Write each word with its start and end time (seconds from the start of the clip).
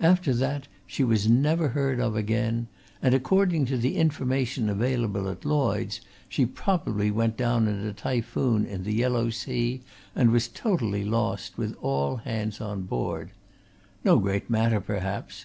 After 0.00 0.34
that 0.34 0.66
she 0.84 1.04
was 1.04 1.28
never 1.28 1.68
heard 1.68 2.00
of 2.00 2.16
again, 2.16 2.66
and 3.00 3.14
according 3.14 3.66
to 3.66 3.76
the 3.78 3.94
information 3.96 4.68
available 4.68 5.28
at 5.28 5.44
Lloyds 5.44 6.00
she 6.28 6.44
probably 6.44 7.12
went 7.12 7.36
down 7.36 7.68
in 7.68 7.86
a 7.86 7.92
typhoon 7.92 8.64
in 8.66 8.82
the 8.82 8.94
Yellow 8.96 9.30
Sea 9.30 9.82
and 10.12 10.32
was 10.32 10.48
totally 10.48 11.04
lost, 11.04 11.56
with 11.56 11.76
all 11.80 12.16
hands 12.16 12.60
on 12.60 12.82
board. 12.82 13.30
No 14.02 14.18
great 14.18 14.50
matter, 14.50 14.80
perhaps! 14.80 15.44